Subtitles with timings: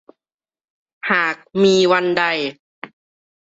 [1.11, 2.23] หากมีวันใด